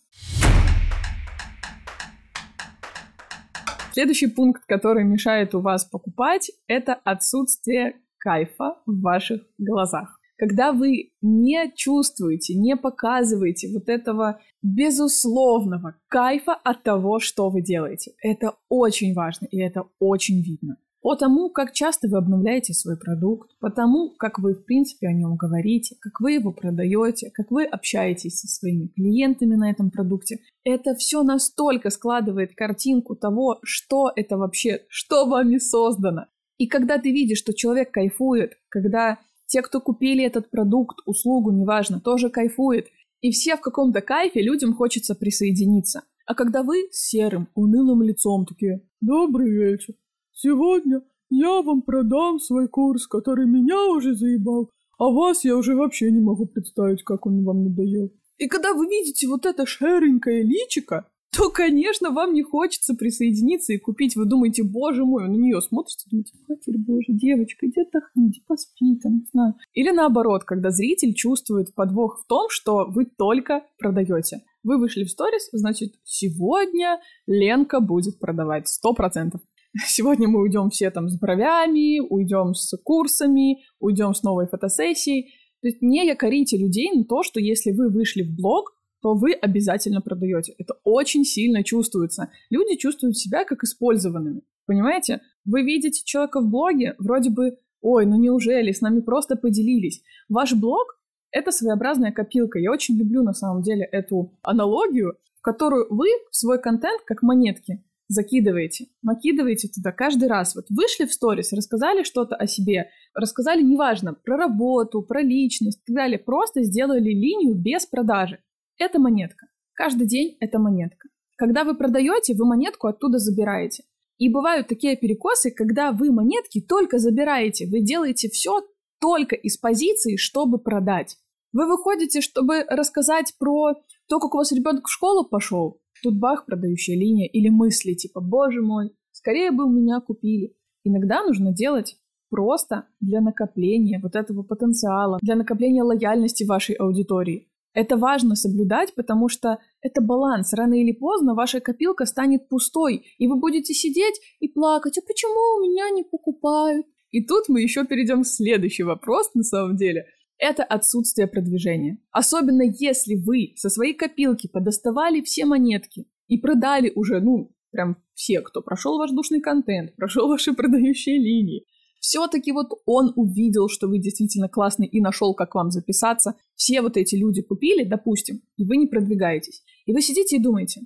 Следующий 3.94 4.26
пункт, 4.26 4.64
который 4.66 5.04
мешает 5.04 5.54
у 5.54 5.60
вас 5.60 5.84
покупать, 5.84 6.50
это 6.66 6.94
отсутствие 7.04 7.94
кайфа 8.18 8.74
в 8.86 9.00
ваших 9.00 9.42
глазах. 9.56 10.18
Когда 10.36 10.72
вы 10.72 11.12
не 11.22 11.72
чувствуете, 11.76 12.56
не 12.56 12.76
показываете 12.76 13.68
вот 13.72 13.88
этого 13.88 14.40
безусловного 14.62 15.94
кайфа 16.08 16.54
от 16.54 16.82
того, 16.82 17.20
что 17.20 17.50
вы 17.50 17.62
делаете. 17.62 18.14
Это 18.20 18.56
очень 18.68 19.14
важно, 19.14 19.46
и 19.46 19.60
это 19.60 19.84
очень 20.00 20.42
видно 20.42 20.76
по 21.04 21.16
тому, 21.16 21.50
как 21.50 21.74
часто 21.74 22.08
вы 22.08 22.16
обновляете 22.16 22.72
свой 22.72 22.96
продукт, 22.96 23.50
по 23.60 23.70
тому, 23.70 24.14
как 24.16 24.38
вы, 24.38 24.54
в 24.54 24.64
принципе, 24.64 25.08
о 25.08 25.12
нем 25.12 25.36
говорите, 25.36 25.96
как 26.00 26.18
вы 26.18 26.32
его 26.32 26.50
продаете, 26.50 27.30
как 27.34 27.50
вы 27.50 27.66
общаетесь 27.66 28.40
со 28.40 28.48
своими 28.48 28.86
клиентами 28.86 29.54
на 29.54 29.70
этом 29.70 29.90
продукте. 29.90 30.38
Это 30.64 30.94
все 30.94 31.22
настолько 31.22 31.90
складывает 31.90 32.54
картинку 32.54 33.16
того, 33.16 33.58
что 33.64 34.10
это 34.16 34.38
вообще, 34.38 34.86
что 34.88 35.26
вами 35.26 35.58
создано. 35.58 36.24
И 36.56 36.66
когда 36.68 36.96
ты 36.96 37.12
видишь, 37.12 37.40
что 37.40 37.52
человек 37.52 37.90
кайфует, 37.90 38.54
когда 38.70 39.18
те, 39.44 39.60
кто 39.60 39.82
купили 39.82 40.24
этот 40.24 40.50
продукт, 40.50 41.00
услугу, 41.04 41.52
неважно, 41.52 42.00
тоже 42.00 42.30
кайфует, 42.30 42.86
и 43.20 43.30
все 43.30 43.58
в 43.58 43.60
каком-то 43.60 44.00
кайфе, 44.00 44.40
людям 44.40 44.72
хочется 44.72 45.14
присоединиться. 45.14 46.04
А 46.24 46.34
когда 46.34 46.62
вы 46.62 46.88
с 46.90 47.10
серым, 47.10 47.48
унылым 47.54 48.00
лицом 48.00 48.46
такие 48.46 48.80
«Добрый 49.02 49.50
вечер, 49.50 49.92
Сегодня 50.34 51.00
я 51.30 51.62
вам 51.62 51.82
продам 51.82 52.40
свой 52.40 52.68
курс, 52.68 53.06
который 53.06 53.46
меня 53.46 53.86
уже 53.86 54.14
заебал, 54.14 54.70
а 54.98 55.10
вас 55.10 55.44
я 55.44 55.56
уже 55.56 55.76
вообще 55.76 56.10
не 56.10 56.20
могу 56.20 56.46
представить, 56.46 57.04
как 57.04 57.26
он 57.26 57.44
вам 57.44 57.64
надоел. 57.64 58.12
И 58.38 58.48
когда 58.48 58.74
вы 58.74 58.86
видите 58.86 59.28
вот 59.28 59.46
это 59.46 59.64
шеренькое 59.64 60.42
личико, 60.42 61.06
то, 61.36 61.50
конечно, 61.50 62.10
вам 62.10 62.32
не 62.32 62.42
хочется 62.42 62.94
присоединиться 62.94 63.72
и 63.72 63.78
купить. 63.78 64.16
Вы 64.16 64.24
думаете, 64.24 64.62
боже 64.62 65.04
мой, 65.04 65.28
на 65.28 65.34
нее 65.34 65.60
смотрите, 65.60 66.04
думаете, 66.10 66.32
матерь 66.48 66.78
боже, 66.78 67.06
девочка, 67.08 67.66
иди 67.66 67.80
отдохни, 67.80 68.28
иди 68.28 68.42
поспи, 68.46 68.98
там, 69.02 69.18
не 69.18 69.26
знаю. 69.32 69.54
Или 69.72 69.90
наоборот, 69.90 70.44
когда 70.44 70.70
зритель 70.70 71.14
чувствует 71.14 71.74
подвох 71.74 72.20
в 72.22 72.26
том, 72.26 72.48
что 72.50 72.86
вы 72.88 73.06
только 73.06 73.64
продаете. 73.78 74.42
Вы 74.62 74.78
вышли 74.78 75.04
в 75.04 75.10
сторис, 75.10 75.48
значит, 75.52 75.94
сегодня 76.04 77.00
Ленка 77.26 77.80
будет 77.80 78.18
продавать 78.18 78.68
сто 78.68 78.94
процентов. 78.94 79.40
Сегодня 79.86 80.28
мы 80.28 80.40
уйдем 80.42 80.70
все 80.70 80.90
там 80.90 81.08
с 81.08 81.18
бровями, 81.18 82.00
уйдем 82.00 82.54
с 82.54 82.76
курсами, 82.78 83.64
уйдем 83.80 84.14
с 84.14 84.22
новой 84.22 84.46
фотосессией. 84.46 85.34
То 85.62 85.68
есть 85.68 85.82
не 85.82 86.06
якорите 86.06 86.56
людей 86.56 86.92
на 86.92 87.04
то, 87.04 87.22
что 87.22 87.40
если 87.40 87.72
вы 87.72 87.88
вышли 87.88 88.22
в 88.22 88.34
блог, 88.34 88.76
то 89.02 89.14
вы 89.14 89.32
обязательно 89.32 90.00
продаете. 90.00 90.54
Это 90.58 90.74
очень 90.84 91.24
сильно 91.24 91.64
чувствуется. 91.64 92.30
Люди 92.50 92.76
чувствуют 92.76 93.18
себя 93.18 93.44
как 93.44 93.64
использованными. 93.64 94.42
Понимаете? 94.66 95.20
Вы 95.44 95.62
видите 95.62 96.02
человека 96.04 96.40
в 96.40 96.48
блоге, 96.48 96.94
вроде 96.98 97.30
бы, 97.30 97.58
ой, 97.82 98.06
ну 98.06 98.16
неужели, 98.16 98.72
с 98.72 98.80
нами 98.80 99.00
просто 99.00 99.36
поделились. 99.36 100.02
Ваш 100.28 100.54
блог— 100.54 100.98
это 101.32 101.50
своеобразная 101.50 102.12
копилка. 102.12 102.58
Я 102.58 102.70
очень 102.70 102.96
люблю 102.96 103.22
на 103.22 103.34
самом 103.34 103.62
деле 103.62 103.84
эту 103.84 104.38
аналогию, 104.42 105.18
в 105.38 105.42
которую 105.42 105.86
вы 105.90 106.06
в 106.30 106.36
свой 106.36 106.60
контент, 106.60 107.02
как 107.04 107.22
монетки, 107.22 107.82
закидываете, 108.08 108.86
накидываете 109.02 109.68
туда 109.68 109.92
каждый 109.92 110.28
раз. 110.28 110.54
Вот 110.54 110.66
вышли 110.70 111.06
в 111.06 111.12
сторис, 111.12 111.52
рассказали 111.52 112.02
что-то 112.02 112.36
о 112.36 112.46
себе, 112.46 112.90
рассказали, 113.14 113.62
неважно, 113.62 114.14
про 114.14 114.36
работу, 114.36 115.02
про 115.02 115.22
личность 115.22 115.80
и 115.82 115.86
так 115.86 115.96
далее, 115.96 116.18
просто 116.18 116.62
сделали 116.62 117.10
линию 117.10 117.54
без 117.54 117.86
продажи. 117.86 118.38
Это 118.78 118.98
монетка. 118.98 119.46
Каждый 119.72 120.06
день 120.06 120.36
это 120.40 120.58
монетка. 120.58 121.08
Когда 121.36 121.64
вы 121.64 121.76
продаете, 121.76 122.34
вы 122.34 122.46
монетку 122.46 122.86
оттуда 122.86 123.18
забираете. 123.18 123.84
И 124.18 124.28
бывают 124.28 124.68
такие 124.68 124.96
перекосы, 124.96 125.50
когда 125.50 125.90
вы 125.90 126.12
монетки 126.12 126.60
только 126.60 126.98
забираете, 126.98 127.66
вы 127.66 127.80
делаете 127.80 128.28
все 128.28 128.62
только 129.00 129.34
из 129.34 129.56
позиции, 129.56 130.16
чтобы 130.16 130.58
продать. 130.58 131.16
Вы 131.52 131.66
выходите, 131.66 132.20
чтобы 132.20 132.64
рассказать 132.68 133.34
про 133.38 133.74
то, 134.08 134.18
как 134.20 134.34
у 134.34 134.38
вас 134.38 134.52
ребенок 134.52 134.86
в 134.86 134.92
школу 134.92 135.24
пошел, 135.24 135.80
Тут 136.04 136.18
бах, 136.18 136.44
продающая 136.44 136.96
линия, 136.96 137.26
или 137.26 137.48
мысли 137.48 137.94
типа 137.94 138.20
«Боже 138.20 138.60
мой, 138.60 138.90
скорее 139.10 139.50
бы 139.50 139.64
у 139.64 139.70
меня 139.70 140.00
купили». 140.00 140.54
Иногда 140.84 141.22
нужно 141.24 141.50
делать 141.50 141.96
просто 142.28 142.86
для 143.00 143.22
накопления 143.22 143.98
вот 144.02 144.14
этого 144.14 144.42
потенциала, 144.42 145.18
для 145.22 145.34
накопления 145.34 145.82
лояльности 145.82 146.44
вашей 146.44 146.74
аудитории. 146.74 147.48
Это 147.72 147.96
важно 147.96 148.36
соблюдать, 148.36 148.94
потому 148.94 149.30
что 149.30 149.58
это 149.80 150.02
баланс. 150.02 150.52
Рано 150.52 150.74
или 150.74 150.92
поздно 150.92 151.34
ваша 151.34 151.60
копилка 151.60 152.04
станет 152.04 152.48
пустой, 152.50 153.06
и 153.16 153.26
вы 153.26 153.36
будете 153.36 153.72
сидеть 153.72 154.20
и 154.40 154.48
плакать, 154.48 154.98
а 154.98 155.02
почему 155.06 155.56
у 155.56 155.62
меня 155.62 155.88
не 155.88 156.04
покупают? 156.04 156.86
И 157.12 157.24
тут 157.24 157.48
мы 157.48 157.62
еще 157.62 157.86
перейдем 157.86 158.24
к 158.24 158.26
следующий 158.26 158.82
вопрос, 158.82 159.30
на 159.34 159.42
самом 159.42 159.76
деле 159.76 160.04
это 160.38 160.64
отсутствие 160.64 161.26
продвижения. 161.26 161.98
Особенно 162.10 162.62
если 162.62 163.14
вы 163.14 163.52
со 163.56 163.68
своей 163.68 163.94
копилки 163.94 164.46
подоставали 164.46 165.20
все 165.22 165.44
монетки 165.44 166.06
и 166.28 166.38
продали 166.38 166.92
уже, 166.94 167.20
ну, 167.20 167.52
прям 167.70 167.96
все, 168.14 168.40
кто 168.40 168.62
прошел 168.62 168.98
ваш 168.98 169.10
душный 169.10 169.40
контент, 169.40 169.94
прошел 169.96 170.28
ваши 170.28 170.52
продающие 170.52 171.18
линии, 171.18 171.64
все-таки 172.00 172.52
вот 172.52 172.68
он 172.84 173.14
увидел, 173.16 173.70
что 173.70 173.88
вы 173.88 173.98
действительно 173.98 174.46
классный 174.46 174.86
и 174.86 175.00
нашел, 175.00 175.34
как 175.34 175.54
вам 175.54 175.70
записаться. 175.70 176.34
Все 176.54 176.82
вот 176.82 176.98
эти 176.98 177.14
люди 177.14 177.40
купили, 177.40 177.82
допустим, 177.82 178.42
и 178.58 178.64
вы 178.66 178.76
не 178.76 178.86
продвигаетесь. 178.86 179.62
И 179.86 179.92
вы 179.94 180.02
сидите 180.02 180.36
и 180.36 180.38
думаете, 180.38 180.82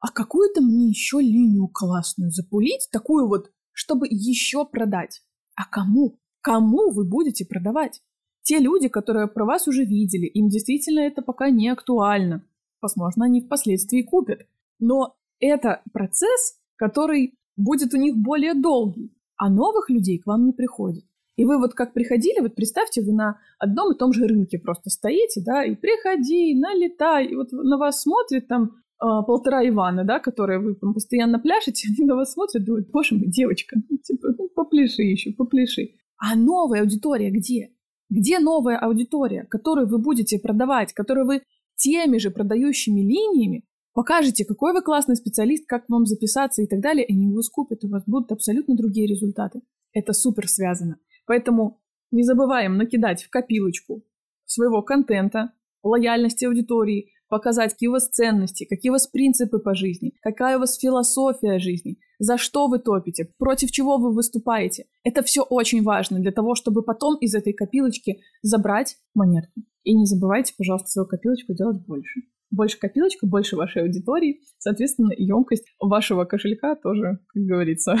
а 0.00 0.08
какую-то 0.08 0.62
мне 0.62 0.88
еще 0.88 1.18
линию 1.20 1.68
классную 1.68 2.30
запулить, 2.30 2.88
такую 2.90 3.28
вот, 3.28 3.50
чтобы 3.72 4.06
еще 4.08 4.64
продать. 4.64 5.20
А 5.56 5.66
кому? 5.66 6.18
Кому 6.40 6.90
вы 6.90 7.04
будете 7.04 7.44
продавать? 7.44 8.00
Те 8.42 8.58
люди, 8.58 8.88
которые 8.88 9.28
про 9.28 9.44
вас 9.44 9.68
уже 9.68 9.84
видели, 9.84 10.26
им 10.26 10.48
действительно 10.48 11.00
это 11.00 11.22
пока 11.22 11.50
не 11.50 11.68
актуально. 11.68 12.44
Возможно, 12.80 13.26
они 13.26 13.40
впоследствии 13.40 14.02
купят. 14.02 14.40
Но 14.80 15.14
это 15.38 15.82
процесс, 15.92 16.58
который 16.76 17.34
будет 17.56 17.94
у 17.94 17.96
них 17.96 18.16
более 18.16 18.54
долгий, 18.54 19.12
а 19.36 19.48
новых 19.50 19.90
людей 19.90 20.18
к 20.18 20.26
вам 20.26 20.46
не 20.46 20.52
приходит. 20.52 21.04
И 21.36 21.44
вы 21.44 21.58
вот 21.58 21.74
как 21.74 21.94
приходили, 21.94 22.40
вот 22.40 22.54
представьте, 22.54 23.02
вы 23.02 23.12
на 23.12 23.38
одном 23.58 23.92
и 23.92 23.98
том 23.98 24.12
же 24.12 24.26
рынке 24.26 24.58
просто 24.58 24.90
стоите, 24.90 25.42
да, 25.44 25.64
и 25.64 25.74
приходи, 25.74 26.54
налетай, 26.54 27.26
и 27.26 27.34
вот 27.36 27.52
на 27.52 27.78
вас 27.78 28.02
смотрит 28.02 28.48
там 28.48 28.64
э, 28.64 29.06
полтора 29.26 29.66
Ивана, 29.66 30.04
да, 30.04 30.18
которые 30.18 30.58
вы 30.58 30.74
там 30.74 30.92
постоянно 30.92 31.38
пляшете, 31.38 31.88
они 31.96 32.06
на 32.06 32.16
вас 32.16 32.32
смотрят, 32.32 32.64
думают, 32.64 32.90
боже 32.90 33.14
мой, 33.14 33.28
девочка, 33.28 33.76
типа, 34.02 34.28
ну, 34.36 34.48
попляши 34.54 35.02
еще, 35.02 35.32
попляши. 35.32 35.94
А 36.18 36.36
новая 36.36 36.82
аудитория 36.82 37.30
где? 37.30 37.70
Где 38.14 38.40
новая 38.40 38.76
аудитория, 38.76 39.46
которую 39.48 39.88
вы 39.88 39.96
будете 39.96 40.38
продавать, 40.38 40.92
которую 40.92 41.26
вы 41.26 41.42
теми 41.76 42.18
же 42.18 42.30
продающими 42.30 43.00
линиями 43.00 43.64
покажете, 43.94 44.44
какой 44.44 44.74
вы 44.74 44.82
классный 44.82 45.16
специалист, 45.16 45.66
как 45.66 45.88
вам 45.88 46.04
записаться 46.04 46.60
и 46.60 46.66
так 46.66 46.80
далее, 46.80 47.06
они 47.08 47.32
вас 47.34 47.48
купят, 47.48 47.84
у 47.84 47.88
вас 47.88 48.02
будут 48.06 48.30
абсолютно 48.30 48.76
другие 48.76 49.06
результаты. 49.06 49.62
Это 49.94 50.12
супер 50.12 50.46
связано. 50.46 50.98
Поэтому 51.24 51.80
не 52.10 52.22
забываем 52.22 52.76
накидать 52.76 53.22
в 53.22 53.30
копилочку 53.30 54.04
своего 54.44 54.82
контента, 54.82 55.52
лояльности 55.82 56.44
аудитории, 56.44 57.14
показать, 57.32 57.72
какие 57.72 57.88
у 57.88 57.92
вас 57.92 58.10
ценности, 58.10 58.66
какие 58.68 58.90
у 58.90 58.92
вас 58.92 59.06
принципы 59.06 59.58
по 59.58 59.74
жизни, 59.74 60.12
какая 60.20 60.58
у 60.58 60.60
вас 60.60 60.78
философия 60.78 61.58
жизни, 61.58 61.96
за 62.18 62.36
что 62.36 62.66
вы 62.68 62.78
топите, 62.78 63.26
против 63.38 63.70
чего 63.70 63.96
вы 63.96 64.12
выступаете. 64.12 64.84
Это 65.02 65.22
все 65.22 65.40
очень 65.40 65.82
важно 65.82 66.18
для 66.18 66.30
того, 66.30 66.54
чтобы 66.54 66.82
потом 66.82 67.16
из 67.16 67.34
этой 67.34 67.54
копилочки 67.54 68.20
забрать 68.42 68.98
монетку. 69.14 69.62
И 69.82 69.94
не 69.94 70.04
забывайте, 70.04 70.52
пожалуйста, 70.58 70.88
свою 70.88 71.08
копилочку 71.08 71.54
делать 71.54 71.78
больше. 71.86 72.20
Больше 72.50 72.78
копилочка, 72.78 73.26
больше 73.26 73.56
вашей 73.56 73.80
аудитории, 73.80 74.40
соответственно, 74.58 75.12
емкость 75.16 75.64
вашего 75.80 76.26
кошелька 76.26 76.76
тоже, 76.76 77.18
как 77.28 77.42
говорится, 77.44 77.96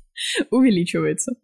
увеличивается. 0.50 1.36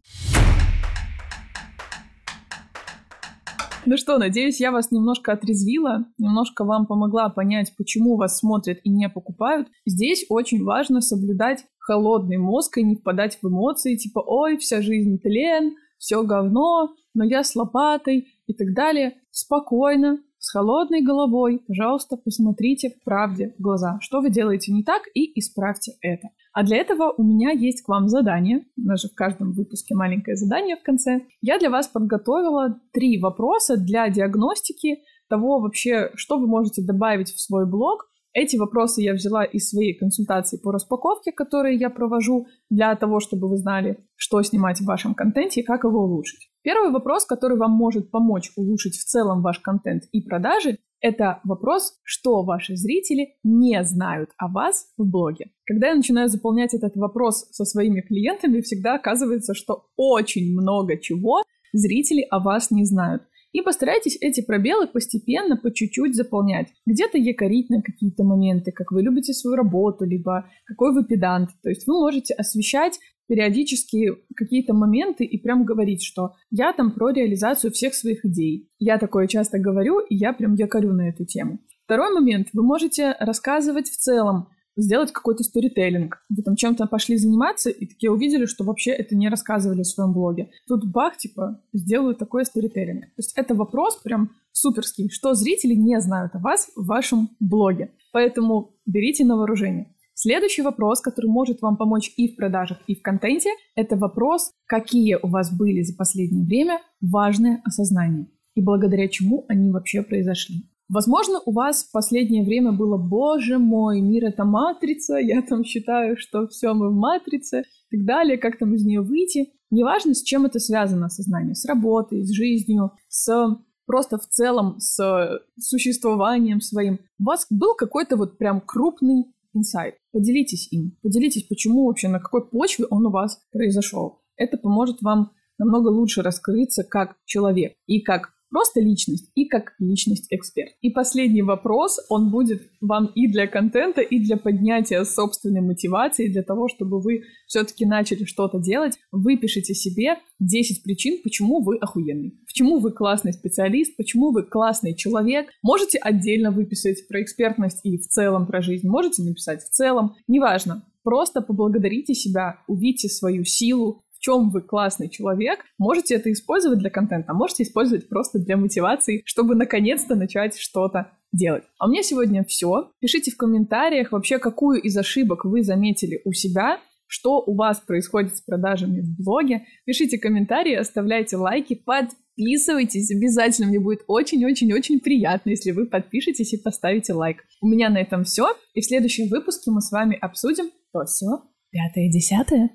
Ну 3.91 3.97
что, 3.97 4.19
надеюсь, 4.19 4.61
я 4.61 4.71
вас 4.71 4.91
немножко 4.91 5.31
отрезвила, 5.31 6.05
немножко 6.19 6.63
вам 6.63 6.85
помогла 6.85 7.27
понять, 7.29 7.73
почему 7.75 8.17
вас 8.17 8.37
смотрят 8.37 8.77
и 8.83 8.89
не 8.91 9.09
покупают. 9.09 9.67
Здесь 9.83 10.27
очень 10.29 10.63
важно 10.63 11.01
соблюдать 11.01 11.65
холодный 11.79 12.37
мозг 12.37 12.77
и 12.77 12.83
не 12.83 12.97
впадать 12.97 13.39
в 13.41 13.47
эмоции, 13.47 13.95
типа 13.95 14.19
«Ой, 14.19 14.57
вся 14.57 14.83
жизнь 14.83 15.17
тлен», 15.17 15.73
все 15.97 16.21
говно, 16.21 16.93
но 17.15 17.23
я 17.23 17.43
с 17.43 17.55
лопатой 17.55 18.27
и 18.45 18.53
так 18.53 18.75
далее. 18.75 19.15
Спокойно, 19.31 20.19
с 20.39 20.51
холодной 20.51 21.01
головой, 21.01 21.61
пожалуйста, 21.67 22.17
посмотрите 22.17 22.95
правде 23.03 23.53
в 23.57 23.61
глаза, 23.61 23.97
что 24.01 24.21
вы 24.21 24.29
делаете 24.29 24.71
не 24.71 24.83
так, 24.83 25.03
и 25.13 25.37
исправьте 25.39 25.93
это. 26.01 26.29
А 26.53 26.63
для 26.63 26.77
этого 26.77 27.13
у 27.15 27.23
меня 27.23 27.51
есть 27.51 27.83
к 27.83 27.89
вам 27.89 28.07
задание. 28.07 28.65
У 28.77 28.81
нас 28.81 29.01
же 29.01 29.09
в 29.09 29.15
каждом 29.15 29.51
выпуске 29.51 29.95
маленькое 29.95 30.35
задание 30.35 30.77
в 30.77 30.83
конце. 30.83 31.21
Я 31.41 31.59
для 31.59 31.69
вас 31.69 31.87
подготовила 31.87 32.79
три 32.91 33.19
вопроса 33.19 33.77
для 33.77 34.09
диагностики 34.09 35.03
того 35.29 35.59
вообще, 35.59 36.11
что 36.15 36.39
вы 36.39 36.47
можете 36.47 36.81
добавить 36.81 37.29
в 37.29 37.39
свой 37.39 37.69
блог, 37.69 38.08
эти 38.33 38.57
вопросы 38.57 39.01
я 39.01 39.13
взяла 39.13 39.43
из 39.43 39.69
своей 39.69 39.97
консультации 39.97 40.57
по 40.57 40.71
распаковке, 40.71 41.31
которые 41.31 41.77
я 41.77 41.89
провожу 41.89 42.47
для 42.69 42.95
того, 42.95 43.19
чтобы 43.19 43.49
вы 43.49 43.57
знали, 43.57 43.97
что 44.15 44.41
снимать 44.43 44.79
в 44.79 44.85
вашем 44.85 45.15
контенте 45.15 45.61
и 45.61 45.63
как 45.63 45.83
его 45.83 46.03
улучшить. 46.03 46.49
Первый 46.61 46.91
вопрос, 46.91 47.25
который 47.25 47.57
вам 47.57 47.71
может 47.71 48.11
помочь 48.11 48.51
улучшить 48.55 48.95
в 48.95 49.05
целом 49.05 49.41
ваш 49.41 49.59
контент 49.59 50.03
и 50.11 50.21
продажи, 50.21 50.77
это 51.01 51.39
вопрос, 51.45 51.97
что 52.03 52.43
ваши 52.43 52.75
зрители 52.75 53.35
не 53.43 53.81
знают 53.83 54.31
о 54.37 54.51
вас 54.51 54.87
в 54.97 55.09
блоге. 55.09 55.51
Когда 55.65 55.87
я 55.87 55.95
начинаю 55.95 56.27
заполнять 56.27 56.73
этот 56.73 56.97
вопрос 56.97 57.47
со 57.51 57.63
своими 57.63 58.01
клиентами, 58.01 58.59
всегда 58.59 58.95
оказывается, 58.95 59.53
что 59.53 59.85
очень 59.95 60.51
много 60.51 60.99
чего 60.99 61.41
зрители 61.71 62.25
о 62.29 62.39
вас 62.39 62.69
не 62.69 62.83
знают. 62.83 63.23
И 63.51 63.61
постарайтесь 63.61 64.17
эти 64.21 64.41
пробелы 64.41 64.87
постепенно, 64.87 65.57
по 65.57 65.73
чуть-чуть 65.73 66.15
заполнять. 66.15 66.67
Где-то 66.85 67.17
якорить 67.17 67.69
на 67.69 67.81
какие-то 67.81 68.23
моменты, 68.23 68.71
как 68.71 68.91
вы 68.91 69.01
любите 69.01 69.33
свою 69.33 69.55
работу, 69.55 70.05
либо 70.05 70.49
какой 70.65 70.93
вы 70.93 71.05
педант. 71.05 71.49
То 71.63 71.69
есть 71.69 71.87
вы 71.87 71.93
можете 71.93 72.33
освещать 72.35 72.99
периодически 73.27 74.15
какие-то 74.35 74.73
моменты 74.73 75.23
и 75.23 75.37
прям 75.39 75.63
говорить, 75.63 76.03
что 76.03 76.33
я 76.49 76.73
там 76.73 76.91
про 76.91 77.11
реализацию 77.11 77.71
всех 77.71 77.93
своих 77.93 78.25
идей. 78.25 78.67
Я 78.79 78.97
такое 78.97 79.27
часто 79.27 79.59
говорю, 79.59 79.99
и 79.99 80.15
я 80.15 80.33
прям 80.33 80.55
якорю 80.55 80.93
на 80.93 81.09
эту 81.09 81.25
тему. 81.25 81.59
Второй 81.85 82.13
момент. 82.13 82.49
Вы 82.53 82.63
можете 82.63 83.15
рассказывать 83.19 83.87
в 83.89 83.97
целом 83.97 84.49
сделать 84.81 85.11
какой-то 85.11 85.43
сторителлинг. 85.43 86.23
Вы 86.29 86.43
там 86.43 86.55
чем-то 86.55 86.87
пошли 86.87 87.17
заниматься, 87.17 87.69
и 87.69 87.85
такие 87.85 88.11
увидели, 88.11 88.45
что 88.45 88.63
вообще 88.63 88.91
это 88.91 89.15
не 89.15 89.29
рассказывали 89.29 89.83
в 89.83 89.87
своем 89.87 90.13
блоге. 90.13 90.49
Тут 90.67 90.85
бах, 90.85 91.17
типа, 91.17 91.61
сделаю 91.73 92.15
такой 92.15 92.45
сторителлинг. 92.45 93.05
То 93.05 93.19
есть 93.19 93.33
это 93.35 93.55
вопрос 93.55 93.97
прям 93.97 94.31
суперский, 94.51 95.09
что 95.09 95.33
зрители 95.33 95.73
не 95.73 95.99
знают 96.01 96.35
о 96.35 96.39
вас 96.39 96.69
в 96.75 96.85
вашем 96.85 97.29
блоге. 97.39 97.91
Поэтому 98.11 98.75
берите 98.85 99.25
на 99.25 99.35
вооружение. 99.35 99.93
Следующий 100.13 100.63
вопрос, 100.63 100.99
который 100.99 101.27
может 101.27 101.61
вам 101.61 101.77
помочь 101.77 102.11
и 102.17 102.27
в 102.27 102.35
продажах, 102.35 102.79
и 102.87 102.95
в 102.95 103.01
контенте, 103.01 103.51
это 103.75 103.95
вопрос, 103.95 104.51
какие 104.65 105.15
у 105.15 105.27
вас 105.27 105.55
были 105.55 105.81
за 105.81 105.95
последнее 105.95 106.45
время 106.45 106.81
важные 106.99 107.61
осознания 107.63 108.27
и 108.59 108.61
благодаря 108.61 109.07
чему 109.07 109.45
они 109.47 109.71
вообще 109.71 110.01
произошли. 110.01 110.68
Возможно, 110.89 111.39
у 111.45 111.51
вас 111.51 111.83
в 111.83 111.91
последнее 111.91 112.43
время 112.43 112.71
было, 112.71 112.97
боже 112.97 113.59
мой, 113.59 114.01
мир 114.01 114.25
это 114.25 114.43
матрица, 114.43 115.17
я 115.17 115.43
там 115.43 115.63
считаю, 115.63 116.17
что 116.17 116.47
все 116.47 116.73
мы 116.73 116.89
в 116.89 116.95
матрице, 116.95 117.63
и 117.91 117.97
так 117.97 118.05
далее, 118.05 118.37
как 118.37 118.57
там 118.57 118.73
из 118.73 118.83
нее 118.83 119.01
выйти. 119.01 119.53
Неважно, 119.69 120.15
с 120.15 120.23
чем 120.23 120.45
это 120.45 120.59
связано 120.59 121.09
сознание, 121.09 121.53
с 121.53 121.65
работой, 121.65 122.23
с 122.23 122.31
жизнью, 122.31 122.91
с 123.07 123.57
просто 123.85 124.17
в 124.17 124.27
целом 124.27 124.79
с 124.79 125.41
существованием 125.59 126.61
своим. 126.61 126.99
У 127.19 127.23
вас 127.23 127.45
был 127.49 127.75
какой-то 127.75 128.17
вот 128.17 128.37
прям 128.37 128.61
крупный 128.61 129.25
инсайт. 129.53 129.95
Поделитесь 130.11 130.71
им. 130.71 130.97
Поделитесь, 131.01 131.43
почему 131.43 131.85
вообще, 131.85 132.07
на 132.07 132.19
какой 132.19 132.47
почве 132.47 132.85
он 132.85 133.05
у 133.05 133.11
вас 133.11 133.39
произошел. 133.51 134.21
Это 134.37 134.57
поможет 134.57 135.01
вам 135.01 135.31
намного 135.57 135.89
лучше 135.89 136.21
раскрыться 136.21 136.83
как 136.83 137.15
человек 137.25 137.73
и 137.85 138.01
как 138.01 138.31
просто 138.49 138.81
личность 138.81 139.31
и 139.35 139.45
как 139.45 139.73
личность-эксперт. 139.79 140.71
И 140.81 140.89
последний 140.89 141.41
вопрос, 141.41 141.99
он 142.09 142.31
будет 142.31 142.61
вам 142.81 143.07
и 143.15 143.27
для 143.27 143.47
контента, 143.47 144.01
и 144.01 144.19
для 144.19 144.37
поднятия 144.37 145.03
собственной 145.05 145.61
мотивации, 145.61 146.27
для 146.27 146.43
того, 146.43 146.67
чтобы 146.67 146.99
вы 146.99 147.23
все-таки 147.47 147.85
начали 147.85 148.25
что-то 148.25 148.59
делать. 148.59 148.97
Выпишите 149.11 149.73
себе 149.73 150.17
10 150.39 150.83
причин, 150.83 151.19
почему 151.23 151.61
вы 151.61 151.77
охуенный, 151.77 152.33
почему 152.45 152.79
вы 152.79 152.91
классный 152.91 153.33
специалист, 153.33 153.95
почему 153.97 154.31
вы 154.31 154.43
классный 154.43 154.95
человек. 154.95 155.47
Можете 155.61 155.97
отдельно 155.97 156.51
выписать 156.51 157.07
про 157.07 157.21
экспертность 157.21 157.79
и 157.83 157.97
в 157.97 158.07
целом 158.07 158.47
про 158.47 158.61
жизнь, 158.61 158.87
можете 158.87 159.23
написать 159.23 159.61
в 159.63 159.69
целом, 159.69 160.15
неважно. 160.27 160.85
Просто 161.03 161.41
поблагодарите 161.41 162.13
себя, 162.13 162.61
увидьте 162.67 163.07
свою 163.07 163.45
силу, 163.45 164.03
чем 164.19 164.49
вы 164.49 164.61
классный 164.61 165.09
человек, 165.09 165.59
можете 165.77 166.15
это 166.15 166.31
использовать 166.31 166.79
для 166.79 166.89
контента, 166.89 167.33
можете 167.33 167.63
использовать 167.63 168.07
просто 168.09 168.39
для 168.39 168.57
мотивации, 168.57 169.23
чтобы 169.25 169.55
наконец-то 169.55 170.15
начать 170.15 170.57
что-то 170.57 171.11
делать. 171.31 171.63
А 171.77 171.87
у 171.87 171.89
меня 171.89 172.03
сегодня 172.03 172.43
все. 172.43 172.91
Пишите 172.99 173.31
в 173.31 173.37
комментариях 173.37 174.11
вообще, 174.11 174.39
какую 174.39 174.81
из 174.81 174.97
ошибок 174.97 175.45
вы 175.45 175.63
заметили 175.63 176.21
у 176.25 176.33
себя, 176.33 176.79
что 177.07 177.41
у 177.41 177.55
вас 177.55 177.79
происходит 177.79 178.37
с 178.37 178.41
продажами 178.41 179.01
в 179.01 179.23
блоге. 179.23 179.65
Пишите 179.85 180.19
комментарии, 180.19 180.75
оставляйте 180.75 181.37
лайки, 181.37 181.75
подписывайтесь. 181.75 183.11
Обязательно 183.11 183.67
мне 183.67 183.79
будет 183.79 184.01
очень-очень-очень 184.07 184.99
приятно, 184.99 185.49
если 185.49 185.71
вы 185.71 185.87
подпишетесь 185.87 186.53
и 186.53 186.57
поставите 186.57 187.13
лайк. 187.13 187.43
У 187.61 187.67
меня 187.67 187.89
на 187.89 187.97
этом 187.97 188.23
все. 188.23 188.47
И 188.73 188.81
в 188.81 188.85
следующем 188.85 189.27
выпуске 189.29 189.71
мы 189.71 189.81
с 189.81 189.91
вами 189.91 190.17
обсудим 190.21 190.71
то 190.91 191.05
все 191.05 191.43
пятое-десятое. 191.71 192.69